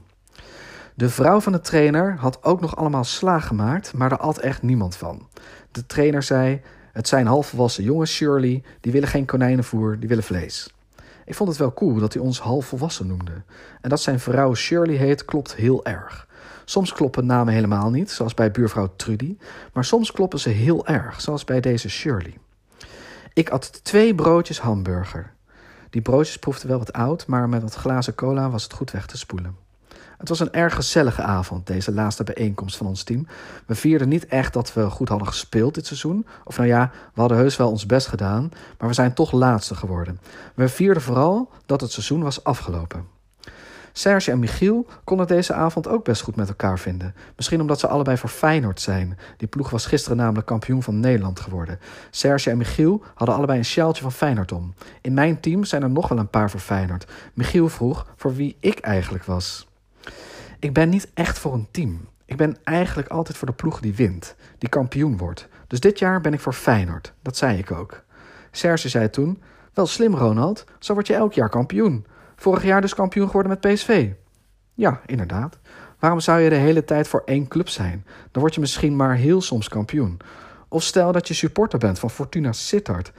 De 0.94 1.10
vrouw 1.10 1.40
van 1.40 1.52
de 1.52 1.62
trainer 1.62 2.16
had 2.18 2.44
ook 2.44 2.62
nog 2.62 2.76
allemaal 2.76 3.04
sla 3.04 3.40
gemaakt, 3.40 3.94
maar 3.94 4.10
daar 4.10 4.20
at 4.20 4.38
echt 4.38 4.62
niemand 4.62 4.96
van. 4.96 5.28
De 5.72 5.86
trainer 5.86 6.24
zei: 6.24 6.62
Het 6.96 7.08
zijn 7.08 7.28
halfvolwassen 7.28 7.84
jongens, 7.84 8.12
Shirley, 8.12 8.64
die 8.82 8.92
willen 8.92 9.08
geen 9.08 9.26
konijnenvoer, 9.26 10.00
die 10.00 10.10
willen 10.10 10.24
vlees. 10.24 10.74
Ik 11.26 11.36
vond 11.36 11.50
het 11.50 11.58
wel 11.58 11.74
cool 11.74 11.96
dat 11.96 12.14
hij 12.14 12.22
ons 12.22 12.40
halfvolwassen 12.40 13.08
noemde. 13.08 13.32
En 13.82 13.90
dat 13.90 14.02
zijn 14.02 14.20
vrouw 14.20 14.54
Shirley 14.54 14.96
heet, 14.96 15.26
klopt 15.26 15.56
heel 15.56 15.86
erg. 15.86 16.28
Soms 16.66 16.94
kloppen 16.94 17.26
namen 17.26 17.54
helemaal 17.54 17.90
niet, 17.90 18.12
zoals 18.12 18.34
bij 18.34 18.52
buurvrouw 18.52 18.94
Trudy, 18.96 19.38
maar 19.74 19.86
soms 19.86 20.12
kloppen 20.12 20.40
ze 20.40 20.50
heel 20.50 20.88
erg, 20.88 21.22
zoals 21.22 21.44
bij 21.44 21.62
deze 21.62 21.90
Shirley. 21.90 22.38
Ik 23.34 23.50
at 23.50 23.84
twee 23.84 24.16
broodjes 24.16 24.60
hamburger. 24.60 25.34
Die 25.90 26.02
broodjes 26.02 26.40
proefden 26.40 26.70
wel 26.70 26.78
wat 26.78 26.94
oud, 26.94 27.28
maar 27.28 27.50
met 27.50 27.62
wat 27.62 27.76
glazen 27.76 28.16
cola 28.16 28.50
was 28.50 28.64
het 28.64 28.74
goed 28.74 28.92
weg 28.92 29.06
te 29.06 29.18
spoelen. 29.18 29.65
Het 30.18 30.30
was 30.30 30.40
een 30.40 30.54
erg 30.54 30.76
gezellige 30.76 31.22
avond, 31.22 31.68
deze 31.68 31.92
laatste 31.92 32.24
bijeenkomst 32.24 32.78
van 32.78 32.88
ons 32.88 33.04
team. 33.04 33.28
We 33.66 33.76
vierden 33.76 34.10
niet 34.10 34.26
echt 34.26 34.54
dat 34.54 34.74
we 34.74 34.90
goed 34.90 35.10
hadden 35.10 35.28
gespeeld 35.28 35.74
dit 35.74 35.86
seizoen. 35.86 36.26
Of 36.44 36.58
nou 36.58 36.70
ja, 36.70 36.92
we 37.14 37.20
hadden 37.20 37.38
heus 37.38 37.58
wel 37.58 37.70
ons 37.70 37.86
best 37.86 38.08
gedaan, 38.08 38.52
maar 38.80 38.88
we 38.88 38.94
zijn 38.94 39.14
toch 39.14 39.32
laatste 39.32 39.76
geworden. 39.76 40.20
We 40.54 40.70
vierden 40.70 41.04
vooral 41.04 41.50
dat 41.66 41.82
het 41.82 41.92
seizoen 41.92 42.24
was 42.24 42.44
afgelopen. 42.44 43.14
Serge 43.98 44.32
en 44.32 44.40
Michiel 44.40 44.86
konden 45.04 45.28
deze 45.28 45.54
avond 45.54 45.88
ook 45.88 46.04
best 46.04 46.22
goed 46.22 46.36
met 46.36 46.48
elkaar 46.48 46.80
vinden. 46.80 47.16
Misschien 47.36 47.62
omdat 47.62 47.80
ze 47.80 47.88
allebei 47.88 48.18
voor 48.18 48.30
Feyenoord 48.30 48.82
zijn. 48.82 49.18
Die 49.38 49.48
ploeg 49.48 49.70
was 49.70 49.86
gisteren 49.86 50.18
namelijk 50.18 50.48
kampioen 50.48 50.84
van 50.84 51.00
Nederland 51.00 51.40
geworden. 51.40 51.80
Serge 52.10 52.50
en 52.50 52.58
Michiel 52.58 53.04
hadden 53.14 53.36
allebei 53.36 53.58
een 53.58 53.66
sjaaltje 53.66 54.02
van 54.02 54.12
Feyenoord 54.12 54.52
om. 54.52 54.74
In 55.02 55.14
mijn 55.14 55.40
team 55.40 55.64
zijn 55.64 55.84
er 55.84 55.90
nog 55.90 56.08
wel 56.08 56.18
een 56.18 56.30
paar 56.30 56.50
voor 56.50 56.60
Feyenoord. 56.60 57.08
Michiel 57.34 57.70
vroeg 57.70 58.08
voor 58.16 58.36
wie 58.36 58.58
ik 58.60 58.80
eigenlijk 58.80 59.24
was. 59.24 59.68
Ik 60.66 60.74
ben 60.74 60.90
niet 60.90 61.12
echt 61.14 61.40
voor 61.40 61.54
een 61.54 61.68
team. 61.72 62.08
Ik 62.26 62.38
ben 62.38 62.58
eigenlijk 62.64 63.08
altijd 63.08 63.38
voor 63.38 63.48
de 63.48 63.54
ploeg 63.54 63.80
die 63.80 63.96
wint, 63.96 64.36
die 64.58 64.70
kampioen 64.70 65.18
wordt. 65.18 65.48
Dus 65.68 65.80
dit 65.80 66.00
jaar 66.00 66.22
ben 66.22 66.34
ik 66.34 66.40
voor 66.40 66.54
Feyenoord. 66.54 67.14
Dat 67.22 67.38
zei 67.38 67.58
ik 67.58 67.72
ook. 67.72 68.04
Serge 68.52 68.90
zei 68.90 69.10
toen: 69.10 69.42
Wel 69.74 69.86
slim, 69.86 70.16
Ronald, 70.16 70.66
zo 70.80 70.94
word 70.94 71.08
je 71.08 71.14
elk 71.14 71.34
jaar 71.34 71.50
kampioen. 71.50 72.06
Vorig 72.36 72.64
jaar 72.64 72.82
dus 72.82 72.94
kampioen 72.94 73.26
geworden 73.26 73.52
met 73.52 73.74
PSV. 73.74 74.12
Ja, 74.74 75.02
inderdaad. 75.06 75.60
Waarom 76.00 76.20
zou 76.20 76.40
je 76.40 76.50
de 76.50 76.56
hele 76.56 76.84
tijd 76.84 77.08
voor 77.08 77.22
één 77.26 77.48
club 77.48 77.70
zijn? 77.70 78.06
Dan 78.32 78.42
word 78.42 78.54
je 78.54 78.60
misschien 78.60 78.96
maar 78.96 79.16
heel 79.16 79.42
soms 79.42 79.70
kampioen. 79.70 80.20
Of 80.68 80.84
stel 80.84 81.12
dat 81.12 81.28
je 81.28 81.34
supporter 81.34 81.80
bent 81.80 82.00
van 82.00 82.10
Fortuna 82.10 82.52
Sittard 82.52 83.12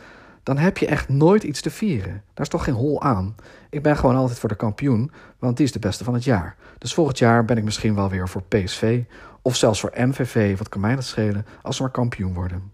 dan 0.46 0.58
heb 0.58 0.78
je 0.78 0.86
echt 0.86 1.08
nooit 1.08 1.42
iets 1.42 1.60
te 1.60 1.70
vieren. 1.70 2.12
Daar 2.12 2.44
is 2.44 2.48
toch 2.48 2.64
geen 2.64 2.74
hol 2.74 3.02
aan. 3.02 3.34
Ik 3.70 3.82
ben 3.82 3.96
gewoon 3.96 4.16
altijd 4.16 4.38
voor 4.38 4.48
de 4.48 4.54
kampioen, 4.54 5.10
want 5.38 5.56
die 5.56 5.66
is 5.66 5.72
de 5.72 5.78
beste 5.78 6.04
van 6.04 6.14
het 6.14 6.24
jaar. 6.24 6.56
Dus 6.78 6.94
volgend 6.94 7.18
jaar 7.18 7.44
ben 7.44 7.56
ik 7.56 7.64
misschien 7.64 7.94
wel 7.94 8.08
weer 8.08 8.28
voor 8.28 8.42
PSV 8.42 9.02
of 9.42 9.56
zelfs 9.56 9.80
voor 9.80 9.92
MVV, 9.94 10.58
wat 10.58 10.68
kan 10.68 10.80
mij 10.80 10.94
dat 10.94 11.04
schelen, 11.04 11.46
als 11.62 11.76
we 11.76 11.82
maar 11.82 11.92
kampioen 11.92 12.34
worden. 12.34 12.72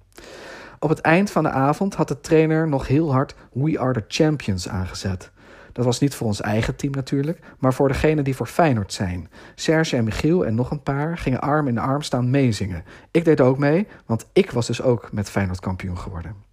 Op 0.78 0.88
het 0.88 1.00
eind 1.00 1.30
van 1.30 1.42
de 1.42 1.50
avond 1.50 1.94
had 1.94 2.08
de 2.08 2.20
trainer 2.20 2.68
nog 2.68 2.86
heel 2.86 3.12
hard 3.12 3.34
We 3.52 3.78
Are 3.78 3.92
The 3.92 4.04
Champions 4.08 4.68
aangezet. 4.68 5.30
Dat 5.72 5.84
was 5.84 6.00
niet 6.00 6.14
voor 6.14 6.26
ons 6.26 6.40
eigen 6.40 6.76
team 6.76 6.92
natuurlijk, 6.92 7.38
maar 7.58 7.74
voor 7.74 7.88
degenen 7.88 8.24
die 8.24 8.36
voor 8.36 8.46
Feyenoord 8.46 8.92
zijn. 8.92 9.30
Serge 9.54 9.96
en 9.96 10.04
Michiel 10.04 10.46
en 10.46 10.54
nog 10.54 10.70
een 10.70 10.82
paar 10.82 11.18
gingen 11.18 11.40
arm 11.40 11.68
in 11.68 11.78
arm 11.78 12.02
staan 12.02 12.30
meezingen. 12.30 12.84
Ik 13.10 13.24
deed 13.24 13.40
ook 13.40 13.58
mee, 13.58 13.86
want 14.06 14.26
ik 14.32 14.50
was 14.50 14.66
dus 14.66 14.82
ook 14.82 15.12
met 15.12 15.30
Feyenoord 15.30 15.60
kampioen 15.60 15.98
geworden. 15.98 16.50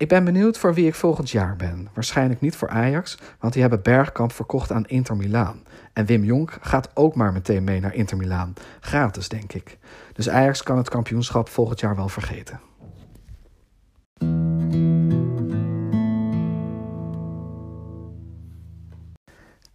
Ik 0.00 0.08
ben 0.08 0.24
benieuwd 0.24 0.58
voor 0.58 0.74
wie 0.74 0.86
ik 0.86 0.94
volgend 0.94 1.30
jaar 1.30 1.56
ben. 1.56 1.88
Waarschijnlijk 1.94 2.40
niet 2.40 2.56
voor 2.56 2.68
Ajax, 2.68 3.18
want 3.38 3.52
die 3.52 3.62
hebben 3.62 3.82
Bergkamp 3.82 4.32
verkocht 4.32 4.72
aan 4.72 4.86
Inter 4.86 5.16
Milaan. 5.16 5.62
En 5.92 6.06
Wim 6.06 6.24
Jonk 6.24 6.58
gaat 6.60 6.90
ook 6.94 7.14
maar 7.14 7.32
meteen 7.32 7.64
mee 7.64 7.80
naar 7.80 7.94
Inter 7.94 8.16
Milaan. 8.16 8.52
Gratis, 8.80 9.28
denk 9.28 9.52
ik. 9.52 9.78
Dus 10.12 10.28
Ajax 10.28 10.62
kan 10.62 10.76
het 10.76 10.88
kampioenschap 10.88 11.48
volgend 11.48 11.80
jaar 11.80 11.96
wel 11.96 12.08
vergeten. 12.08 12.60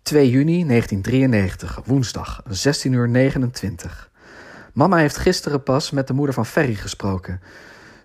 ...2 0.04 0.12
juni 0.12 0.66
1993, 0.66 1.82
woensdag, 1.86 2.44
16 2.48 2.94
uur 2.94 3.10
29. 3.10 4.12
Mama 4.74 4.98
heeft 4.98 5.18
gisteren 5.18 5.64
pas 5.64 5.92
met 5.92 6.08
de 6.08 6.14
moeder 6.14 6.36
van 6.36 6.46
Ferry 6.46 6.76
gesproken... 6.76 7.42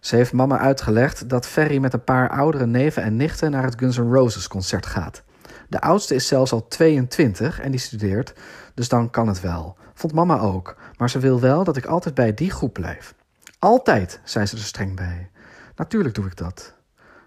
Ze 0.00 0.16
heeft 0.16 0.32
mama 0.32 0.58
uitgelegd 0.58 1.28
dat 1.28 1.46
Ferry 1.46 1.78
met 1.78 1.92
een 1.92 2.04
paar 2.04 2.30
oudere 2.30 2.66
neven 2.66 3.02
en 3.02 3.16
nichten 3.16 3.50
naar 3.50 3.64
het 3.64 3.78
Guns 3.78 3.98
N' 3.98 4.12
Roses 4.12 4.48
concert 4.48 4.86
gaat. 4.86 5.22
De 5.68 5.80
oudste 5.80 6.14
is 6.14 6.26
zelfs 6.26 6.52
al 6.52 6.68
22 6.68 7.60
en 7.60 7.70
die 7.70 7.80
studeert, 7.80 8.32
dus 8.74 8.88
dan 8.88 9.10
kan 9.10 9.28
het 9.28 9.40
wel. 9.40 9.76
Vond 9.94 10.12
mama 10.12 10.38
ook, 10.38 10.76
maar 10.96 11.10
ze 11.10 11.18
wil 11.18 11.40
wel 11.40 11.64
dat 11.64 11.76
ik 11.76 11.86
altijd 11.86 12.14
bij 12.14 12.34
die 12.34 12.50
groep 12.50 12.72
blijf. 12.72 13.14
Altijd, 13.58 14.20
zei 14.24 14.46
ze 14.46 14.56
er 14.56 14.62
streng 14.62 14.96
bij. 14.96 15.30
Natuurlijk 15.76 16.14
doe 16.14 16.26
ik 16.26 16.36
dat. 16.36 16.74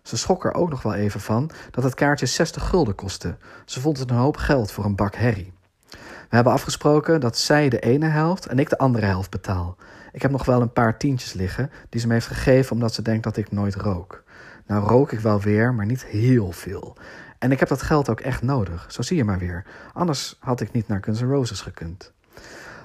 Ze 0.04 0.18
schrok 0.18 0.46
er 0.46 0.54
ook 0.54 0.70
nog 0.70 0.82
wel 0.82 0.94
even 0.94 1.20
van 1.20 1.50
dat 1.72 1.84
het 1.84 1.94
kaartje 1.94 2.26
60 2.26 2.68
gulden 2.68 2.96
kostte. 2.96 3.38
Ze 3.66 3.82
vond 3.82 4.00
het 4.00 4.10
een 4.10 4.16
hoop 4.16 4.38
geld 4.38 4.72
voor 4.72 4.86
een 4.86 4.96
bak 4.96 5.16
herrie. 5.16 5.54
We 6.34 6.40
hebben 6.40 6.58
afgesproken 6.58 7.20
dat 7.20 7.38
zij 7.38 7.70
de 7.70 7.80
ene 7.80 8.06
helft 8.06 8.46
en 8.46 8.60
ik 8.60 8.70
de 8.70 8.78
andere 8.78 9.06
helft 9.06 9.30
betaal. 9.30 9.78
Ik 10.12 10.22
heb 10.22 10.32
nog 10.32 10.46
wel 10.46 10.62
een 10.62 10.74
paar 10.74 10.98
tientjes 10.98 11.34
liggen 11.34 11.72
die 11.90 12.02
ze 12.02 12.08
me 12.08 12.14
heeft 12.14 12.28
gegeven 12.28 12.72
omdat 12.72 12.94
ze 12.94 13.02
denkt 13.02 13.24
dat 13.24 13.38
ik 13.38 13.52
nooit 13.52 13.76
rook. 13.76 14.24
Nou 14.68 14.88
rook 14.88 15.12
ik 15.12 15.20
wel 15.20 15.42
weer, 15.42 15.74
maar 15.74 15.86
niet 15.86 16.06
heel 16.06 16.52
veel. 16.52 16.98
En 17.40 17.52
ik 17.52 17.60
heb 17.60 17.70
dat 17.70 17.82
geld 17.82 18.10
ook 18.10 18.20
echt 18.20 18.42
nodig, 18.42 18.86
zo 18.92 19.02
zie 19.02 19.18
je 19.18 19.24
maar 19.24 19.38
weer. 19.38 19.66
Anders 19.94 20.38
had 20.40 20.62
ik 20.62 20.72
niet 20.72 20.88
naar 20.88 21.04
Guns 21.04 21.22
N' 21.22 21.26
Roses 21.26 21.62
gekund. 21.62 22.14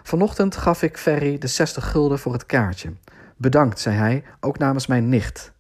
Vanochtend 0.02 0.57
gaf 0.57 0.83
ik 0.83 0.99
Ferry 0.99 1.38
de 1.38 1.47
60 1.47 1.90
gulden 1.90 2.19
voor 2.19 2.33
het 2.33 2.47
kaartje. 2.47 2.93
Bedankt, 3.37 3.81
zei 3.81 3.97
hij, 3.97 4.25
ook 4.40 4.59
namens 4.59 4.87
mijn 4.87 5.09
nicht. 5.09 5.52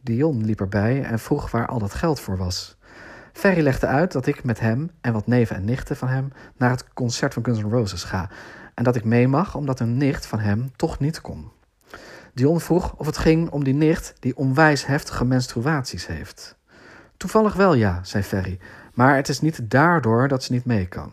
Dion 0.00 0.44
liep 0.44 0.60
erbij 0.60 1.02
en 1.02 1.18
vroeg 1.18 1.50
waar 1.50 1.66
al 1.66 1.78
dat 1.78 1.94
geld 1.94 2.20
voor 2.20 2.36
was. 2.36 2.78
Ferry 3.32 3.62
legde 3.62 3.86
uit 3.86 4.12
dat 4.12 4.26
ik 4.26 4.44
met 4.44 4.60
hem 4.60 4.90
en 5.00 5.12
wat 5.12 5.26
neven 5.26 5.56
en 5.56 5.64
nichten 5.64 5.96
van 5.96 6.08
hem 6.08 6.32
naar 6.56 6.70
het 6.70 6.92
concert 6.94 7.34
van 7.34 7.44
Guns 7.44 7.58
N' 7.58 7.70
Roses 7.70 8.04
ga 8.04 8.30
en 8.74 8.84
dat 8.84 8.96
ik 8.96 9.04
mee 9.04 9.28
mag 9.28 9.54
omdat 9.54 9.80
een 9.80 9.96
nicht 9.96 10.26
van 10.26 10.38
hem 10.38 10.72
toch 10.76 10.98
niet 10.98 11.20
kon. 11.20 11.50
Dion 12.34 12.60
vroeg 12.60 12.94
of 12.96 13.06
het 13.06 13.18
ging 13.18 13.50
om 13.50 13.64
die 13.64 13.74
nicht 13.74 14.14
die 14.20 14.36
onwijs 14.36 14.86
heftige 14.86 15.24
menstruaties 15.24 16.06
heeft. 16.06 16.56
Toevallig 17.16 17.54
wel 17.54 17.74
ja, 17.74 18.00
zei 18.02 18.22
Ferry, 18.22 18.58
maar 18.94 19.16
het 19.16 19.28
is 19.28 19.40
niet 19.40 19.70
daardoor 19.70 20.28
dat 20.28 20.42
ze 20.42 20.52
niet 20.52 20.64
mee 20.64 20.86
kan. 20.86 21.12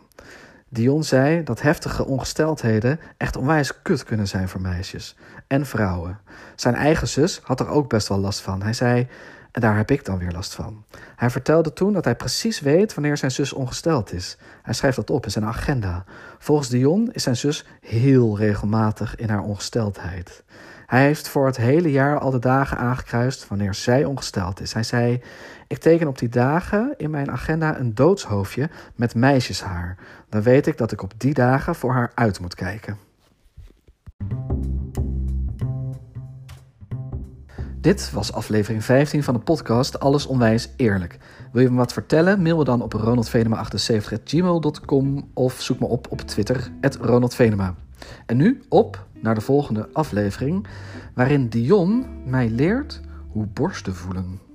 Dion 0.68 1.04
zei 1.04 1.42
dat 1.42 1.62
heftige 1.62 2.04
ongesteldheden 2.06 3.00
echt 3.16 3.36
onwijs 3.36 3.82
kut 3.82 4.04
kunnen 4.04 4.28
zijn 4.28 4.48
voor 4.48 4.60
meisjes 4.60 5.16
en 5.46 5.66
vrouwen. 5.66 6.20
Zijn 6.54 6.74
eigen 6.74 7.08
zus 7.08 7.40
had 7.42 7.60
er 7.60 7.68
ook 7.68 7.88
best 7.88 8.08
wel 8.08 8.18
last 8.18 8.40
van. 8.40 8.62
Hij 8.62 8.72
zei: 8.72 9.08
en 9.52 9.60
daar 9.60 9.76
heb 9.76 9.90
ik 9.90 10.04
dan 10.04 10.18
weer 10.18 10.32
last 10.32 10.54
van. 10.54 10.84
Hij 11.16 11.30
vertelde 11.30 11.72
toen 11.72 11.92
dat 11.92 12.04
hij 12.04 12.16
precies 12.16 12.60
weet 12.60 12.94
wanneer 12.94 13.16
zijn 13.16 13.30
zus 13.30 13.52
ongesteld 13.52 14.12
is. 14.12 14.36
Hij 14.62 14.74
schrijft 14.74 14.96
dat 14.96 15.10
op 15.10 15.24
in 15.24 15.30
zijn 15.30 15.44
agenda. 15.44 16.04
Volgens 16.38 16.68
Dion 16.68 17.12
is 17.12 17.22
zijn 17.22 17.36
zus 17.36 17.64
heel 17.80 18.38
regelmatig 18.38 19.16
in 19.16 19.28
haar 19.28 19.42
ongesteldheid. 19.42 20.44
Hij 20.86 21.02
heeft 21.04 21.28
voor 21.28 21.46
het 21.46 21.56
hele 21.56 21.90
jaar 21.90 22.18
al 22.18 22.30
de 22.30 22.38
dagen 22.38 22.78
aangekruist 22.78 23.48
wanneer 23.48 23.74
zij 23.74 24.04
ongesteld 24.04 24.60
is. 24.60 24.72
Hij 24.72 24.82
zei: 24.82 25.22
Ik 25.66 25.78
teken 25.78 26.08
op 26.08 26.18
die 26.18 26.28
dagen 26.28 26.94
in 26.96 27.10
mijn 27.10 27.30
agenda 27.30 27.78
een 27.78 27.94
doodshoofdje 27.94 28.70
met 28.94 29.14
meisjeshaar. 29.14 29.96
Dan 30.28 30.42
weet 30.42 30.66
ik 30.66 30.78
dat 30.78 30.92
ik 30.92 31.02
op 31.02 31.12
die 31.16 31.34
dagen 31.34 31.74
voor 31.74 31.92
haar 31.92 32.12
uit 32.14 32.40
moet 32.40 32.54
kijken. 32.54 33.07
Dit 37.80 38.10
was 38.10 38.32
aflevering 38.32 38.84
15 38.84 39.22
van 39.22 39.34
de 39.34 39.40
podcast 39.40 40.00
Alles 40.00 40.26
Onwijs 40.26 40.68
Eerlijk. 40.76 41.18
Wil 41.52 41.62
je 41.62 41.70
me 41.70 41.76
wat 41.76 41.92
vertellen? 41.92 42.42
Mail 42.42 42.56
me 42.56 42.64
dan 42.64 42.82
op 42.82 42.94
ronaldvenema78.gmail.com 42.94 45.30
of 45.34 45.60
zoek 45.60 45.80
me 45.80 45.86
op 45.86 46.06
op 46.10 46.20
Twitter, 46.20 46.70
@ronaldvenema. 47.00 47.74
En 48.26 48.36
nu 48.36 48.62
op 48.68 49.06
naar 49.20 49.34
de 49.34 49.40
volgende 49.40 49.88
aflevering, 49.92 50.66
waarin 51.14 51.48
Dion 51.48 52.06
mij 52.24 52.48
leert 52.48 53.00
hoe 53.28 53.46
borsten 53.46 53.94
voelen. 53.94 54.47